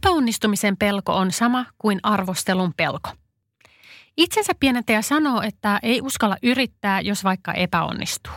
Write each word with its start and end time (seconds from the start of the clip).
Epäonnistumisen 0.00 0.76
pelko 0.76 1.16
on 1.16 1.32
sama 1.32 1.66
kuin 1.78 2.00
arvostelun 2.02 2.74
pelko. 2.76 3.10
Itsensä 4.16 4.52
pienentäjä 4.60 5.02
sanoo, 5.02 5.42
että 5.42 5.78
ei 5.82 6.00
uskalla 6.00 6.36
yrittää, 6.42 7.00
jos 7.00 7.24
vaikka 7.24 7.52
epäonnistuu. 7.52 8.32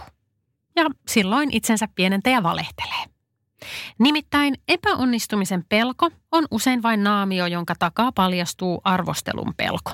Ja 0.76 0.86
silloin 1.08 1.50
itsensä 1.52 1.88
pienentäjä 1.96 2.44
valehtelee. 2.44 3.06
Nimittäin 4.00 4.56
epäonnistumisen 4.68 5.66
pelko 5.70 6.10
on 6.32 6.46
usein 6.52 6.84
vain 6.84 7.04
naamio, 7.04 7.46
jonka 7.46 7.76
takaa 7.80 8.12
paljastuu 8.12 8.82
arvostelun 8.84 9.54
pelko. 9.58 9.92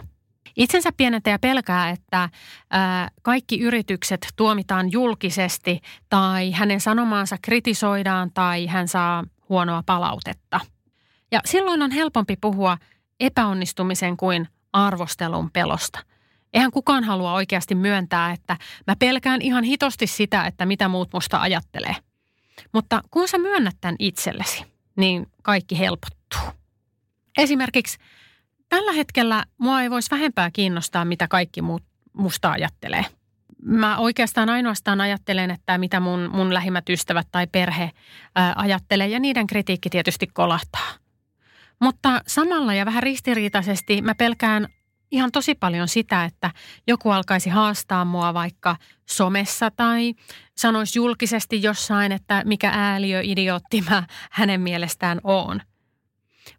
Itsensä 0.55 0.89
pienentäjä 0.97 1.39
pelkää, 1.39 1.89
että 1.89 2.29
ää, 2.71 3.09
kaikki 3.21 3.59
yritykset 3.59 4.27
tuomitaan 4.35 4.91
julkisesti 4.91 5.79
tai 6.09 6.51
hänen 6.51 6.79
sanomaansa 6.79 7.37
kritisoidaan 7.41 8.31
tai 8.33 8.67
hän 8.67 8.87
saa 8.87 9.23
huonoa 9.49 9.83
palautetta. 9.85 10.59
Ja 11.31 11.41
silloin 11.45 11.81
on 11.81 11.91
helpompi 11.91 12.35
puhua 12.41 12.77
epäonnistumisen 13.19 14.17
kuin 14.17 14.47
arvostelun 14.73 15.51
pelosta. 15.51 15.99
Eihän 16.53 16.71
kukaan 16.71 17.03
halua 17.03 17.33
oikeasti 17.33 17.75
myöntää, 17.75 18.31
että 18.31 18.57
mä 18.87 18.95
pelkään 18.95 19.41
ihan 19.41 19.63
hitosti 19.63 20.07
sitä, 20.07 20.45
että 20.45 20.65
mitä 20.65 20.87
muut 20.87 21.13
musta 21.13 21.41
ajattelee. 21.41 21.95
Mutta 22.73 23.01
kun 23.11 23.27
sä 23.27 23.37
myönnät 23.37 23.75
tämän 23.81 23.95
itsellesi, 23.99 24.65
niin 24.95 25.27
kaikki 25.43 25.79
helpottuu. 25.79 26.59
Esimerkiksi 27.37 27.97
tällä 28.69 28.91
hetkellä 28.91 29.43
mua 29.57 29.81
ei 29.81 29.89
voisi 29.89 30.11
vähempää 30.11 30.51
kiinnostaa, 30.51 31.05
mitä 31.05 31.27
kaikki 31.27 31.61
muut 31.61 31.83
musta 32.13 32.51
ajattelee. 32.51 33.05
Mä 33.63 33.97
oikeastaan 33.97 34.49
ainoastaan 34.49 35.01
ajattelen, 35.01 35.51
että 35.51 35.77
mitä 35.77 35.99
mun, 35.99 36.29
mun 36.33 36.53
lähimmät 36.53 36.89
ystävät 36.89 37.27
tai 37.31 37.47
perhe 37.47 37.91
ää, 38.35 38.53
ajattelee 38.57 39.07
ja 39.07 39.19
niiden 39.19 39.47
kritiikki 39.47 39.89
tietysti 39.89 40.27
kolahtaa. 40.27 40.98
Mutta 41.79 42.21
samalla 42.27 42.73
ja 42.73 42.85
vähän 42.85 43.03
ristiriitaisesti 43.03 44.01
mä 44.01 44.15
pelkään 44.15 44.67
ihan 45.11 45.31
tosi 45.31 45.55
paljon 45.55 45.87
sitä, 45.87 46.25
että 46.25 46.51
joku 46.87 47.09
alkaisi 47.09 47.49
haastaa 47.49 48.05
mua 48.05 48.33
vaikka 48.33 48.75
somessa 49.05 49.71
tai 49.71 50.13
sanoisi 50.57 50.99
julkisesti 50.99 51.63
jossain, 51.63 52.11
että 52.11 52.43
mikä 52.45 52.71
ääliö 52.73 53.21
idiootti 53.23 53.83
mä 53.89 54.03
hänen 54.31 54.61
mielestään 54.61 55.21
oon. 55.23 55.61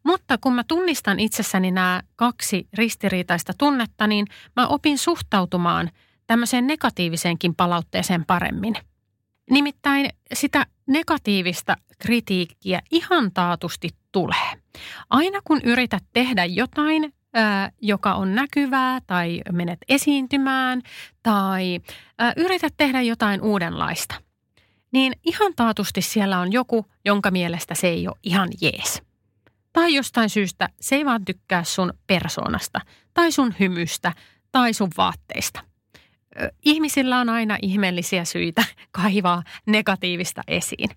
Mutta 0.04 0.38
kun 0.38 0.54
mä 0.54 0.64
tunnistan 0.68 1.20
itsessäni 1.20 1.70
nämä 1.70 2.02
kaksi 2.16 2.68
ristiriitaista 2.74 3.52
tunnetta, 3.58 4.06
niin 4.06 4.27
mä 4.56 4.66
opin 4.66 4.98
suhtautumaan 4.98 5.90
tämmöiseen 6.27 6.66
negatiiviseenkin 6.66 7.55
palautteeseen 7.55 8.24
paremmin. 8.24 8.74
Nimittäin 9.50 10.08
sitä 10.34 10.66
negatiivista 10.86 11.77
kritiikkiä 11.98 12.80
ihan 12.91 13.33
taatusti 13.33 13.88
tulee. 14.12 14.52
Aina 15.10 15.41
kun 15.44 15.60
yrität 15.64 16.05
tehdä 16.12 16.44
jotain, 16.44 17.14
joka 17.80 18.14
on 18.14 18.34
näkyvää 18.34 19.00
tai 19.06 19.41
menet 19.52 19.78
esiintymään 19.88 20.83
tai 21.22 21.80
yrität 22.36 22.74
tehdä 22.77 23.00
jotain 23.00 23.42
uudenlaista, 23.42 24.14
niin 24.92 25.12
ihan 25.24 25.52
taatusti 25.56 26.02
siellä 26.02 26.38
on 26.38 26.52
joku, 26.52 26.86
jonka 27.05 27.30
mielestä 27.30 27.74
se 27.74 27.88
ei 27.88 28.08
ole 28.08 28.16
ihan 28.22 28.48
jees. 28.61 29.02
Tai 29.72 29.94
jostain 29.94 30.30
syystä 30.30 30.68
se 30.80 30.96
ei 30.96 31.05
vaan 31.05 31.24
tykkää 31.24 31.64
sun 31.64 31.92
persoonasta 32.06 32.80
tai 33.14 33.33
sun 33.33 33.55
hymystä 33.61 34.12
tai 34.52 34.74
sun 34.74 34.91
vaatteista. 34.96 35.69
Ihmisillä 36.64 37.20
on 37.20 37.28
aina 37.28 37.59
ihmeellisiä 37.62 38.25
syitä 38.25 38.64
kaivaa 39.03 39.42
negatiivista 39.67 40.42
esiin. 40.48 40.91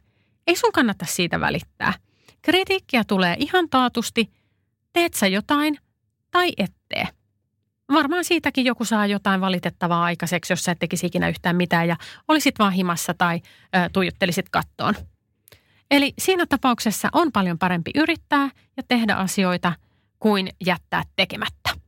Ei 0.47 0.55
sun 0.55 0.71
kannata 0.71 1.05
siitä 1.05 1.39
välittää. 1.39 1.93
Kritiikkiä 2.41 3.03
tulee 3.07 3.35
ihan 3.39 3.69
taatusti. 3.69 4.31
Teet 4.93 5.13
sä 5.13 5.27
jotain 5.27 5.77
tai 6.31 6.51
ettee. 6.57 7.07
Varmaan 7.93 8.23
siitäkin 8.23 8.65
joku 8.65 8.85
saa 8.85 9.05
jotain 9.05 9.41
valitettavaa 9.41 10.03
aikaiseksi, 10.03 10.53
jos 10.53 10.63
sä 10.63 10.71
et 10.71 10.79
tekisi 10.79 11.05
ikinä 11.05 11.29
yhtään 11.29 11.55
mitään 11.55 11.87
ja 11.87 11.95
olisit 12.27 12.59
vaan 12.59 12.73
himassa 12.73 13.13
tai 13.13 13.41
ö, 13.75 13.89
tuijottelisit 13.93 14.49
kattoon. 14.49 14.93
Eli 15.91 16.13
siinä 16.19 16.45
tapauksessa 16.45 17.09
on 17.13 17.31
paljon 17.31 17.59
parempi 17.59 17.91
yrittää 17.95 18.49
ja 18.77 18.83
tehdä 18.87 19.15
asioita 19.15 19.73
kuin 20.19 20.49
jättää 20.65 21.03
tekemättä. 21.15 21.82